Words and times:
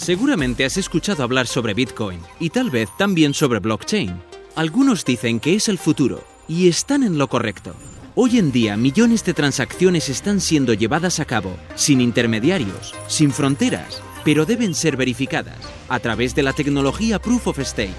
Seguramente 0.00 0.64
has 0.64 0.78
escuchado 0.78 1.22
hablar 1.22 1.46
sobre 1.46 1.74
Bitcoin 1.74 2.20
y 2.38 2.48
tal 2.48 2.70
vez 2.70 2.88
también 2.96 3.34
sobre 3.34 3.58
blockchain. 3.58 4.18
Algunos 4.56 5.04
dicen 5.04 5.38
que 5.40 5.54
es 5.54 5.68
el 5.68 5.76
futuro 5.76 6.24
y 6.48 6.68
están 6.68 7.02
en 7.02 7.18
lo 7.18 7.28
correcto. 7.28 7.74
Hoy 8.14 8.38
en 8.38 8.50
día 8.50 8.78
millones 8.78 9.26
de 9.26 9.34
transacciones 9.34 10.08
están 10.08 10.40
siendo 10.40 10.72
llevadas 10.72 11.20
a 11.20 11.26
cabo 11.26 11.54
sin 11.74 12.00
intermediarios, 12.00 12.94
sin 13.08 13.30
fronteras, 13.30 14.02
pero 14.24 14.46
deben 14.46 14.74
ser 14.74 14.96
verificadas 14.96 15.58
a 15.90 15.98
través 16.00 16.34
de 16.34 16.44
la 16.44 16.54
tecnología 16.54 17.18
Proof 17.18 17.48
of 17.48 17.58
Stake. 17.58 17.92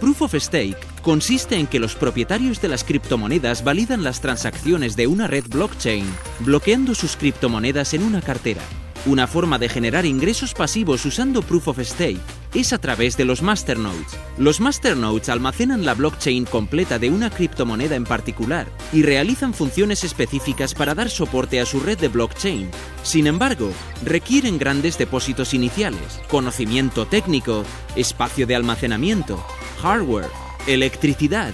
Proof 0.00 0.22
of 0.22 0.34
Stake 0.34 0.78
consiste 1.02 1.56
en 1.56 1.66
que 1.66 1.80
los 1.80 1.94
propietarios 1.96 2.62
de 2.62 2.68
las 2.68 2.82
criptomonedas 2.82 3.62
validan 3.62 4.02
las 4.02 4.22
transacciones 4.22 4.96
de 4.96 5.06
una 5.06 5.26
red 5.26 5.44
blockchain, 5.50 6.06
bloqueando 6.40 6.94
sus 6.94 7.14
criptomonedas 7.14 7.92
en 7.92 8.04
una 8.04 8.22
cartera. 8.22 8.62
Una 9.04 9.26
forma 9.26 9.58
de 9.58 9.68
generar 9.68 10.06
ingresos 10.06 10.54
pasivos 10.54 11.04
usando 11.04 11.42
Proof 11.42 11.66
of 11.66 11.80
Stake 11.80 12.20
es 12.54 12.72
a 12.72 12.78
través 12.78 13.16
de 13.16 13.24
los 13.24 13.42
masternodes. 13.42 14.06
Los 14.38 14.60
masternodes 14.60 15.28
almacenan 15.28 15.84
la 15.84 15.94
blockchain 15.94 16.44
completa 16.44 17.00
de 17.00 17.10
una 17.10 17.28
criptomoneda 17.28 17.96
en 17.96 18.04
particular 18.04 18.68
y 18.92 19.02
realizan 19.02 19.54
funciones 19.54 20.04
específicas 20.04 20.74
para 20.74 20.94
dar 20.94 21.10
soporte 21.10 21.60
a 21.60 21.66
su 21.66 21.80
red 21.80 21.98
de 21.98 22.06
blockchain. 22.06 22.70
Sin 23.02 23.26
embargo, 23.26 23.72
requieren 24.04 24.56
grandes 24.56 24.96
depósitos 24.98 25.52
iniciales, 25.52 26.20
conocimiento 26.28 27.04
técnico, 27.04 27.64
espacio 27.96 28.46
de 28.46 28.54
almacenamiento, 28.54 29.44
hardware, 29.82 30.30
electricidad, 30.68 31.52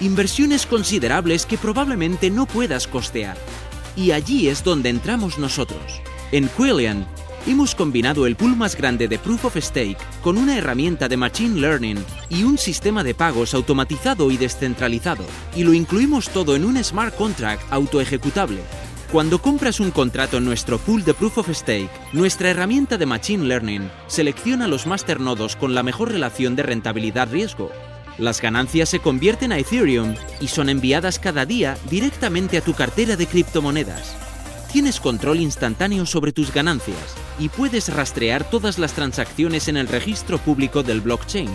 inversiones 0.00 0.66
considerables 0.66 1.46
que 1.46 1.58
probablemente 1.58 2.28
no 2.28 2.46
puedas 2.46 2.88
costear. 2.88 3.36
Y 3.94 4.10
allí 4.10 4.48
es 4.48 4.64
donde 4.64 4.88
entramos 4.88 5.38
nosotros. 5.38 6.02
En 6.30 6.46
Quillian, 6.48 7.06
hemos 7.46 7.74
combinado 7.74 8.26
el 8.26 8.36
pool 8.36 8.54
más 8.54 8.76
grande 8.76 9.08
de 9.08 9.18
Proof 9.18 9.46
of 9.46 9.56
Stake 9.56 9.96
con 10.22 10.36
una 10.36 10.58
herramienta 10.58 11.08
de 11.08 11.16
Machine 11.16 11.58
Learning 11.58 12.04
y 12.28 12.42
un 12.42 12.58
sistema 12.58 13.02
de 13.02 13.14
pagos 13.14 13.54
automatizado 13.54 14.30
y 14.30 14.36
descentralizado, 14.36 15.24
y 15.56 15.64
lo 15.64 15.72
incluimos 15.72 16.28
todo 16.28 16.54
en 16.54 16.66
un 16.66 16.84
smart 16.84 17.16
contract 17.16 17.62
autoejecutable. 17.70 18.60
Cuando 19.10 19.40
compras 19.40 19.80
un 19.80 19.90
contrato 19.90 20.36
en 20.36 20.44
nuestro 20.44 20.76
pool 20.76 21.02
de 21.02 21.14
Proof 21.14 21.38
of 21.38 21.48
Stake, 21.48 21.88
nuestra 22.12 22.50
herramienta 22.50 22.98
de 22.98 23.06
Machine 23.06 23.46
Learning 23.46 23.90
selecciona 24.06 24.68
los 24.68 24.86
masternodos 24.86 25.56
con 25.56 25.74
la 25.74 25.82
mejor 25.82 26.12
relación 26.12 26.56
de 26.56 26.62
rentabilidad-riesgo. 26.62 27.70
Las 28.18 28.42
ganancias 28.42 28.90
se 28.90 28.98
convierten 28.98 29.50
a 29.50 29.58
Ethereum 29.58 30.14
y 30.42 30.48
son 30.48 30.68
enviadas 30.68 31.18
cada 31.18 31.46
día 31.46 31.78
directamente 31.88 32.58
a 32.58 32.60
tu 32.60 32.74
cartera 32.74 33.16
de 33.16 33.26
criptomonedas. 33.26 34.27
Tienes 34.72 35.00
control 35.00 35.40
instantáneo 35.40 36.04
sobre 36.04 36.32
tus 36.32 36.52
ganancias 36.52 37.16
y 37.38 37.48
puedes 37.48 37.92
rastrear 37.92 38.48
todas 38.48 38.78
las 38.78 38.92
transacciones 38.92 39.66
en 39.68 39.78
el 39.78 39.88
registro 39.88 40.36
público 40.36 40.82
del 40.82 41.00
blockchain. 41.00 41.48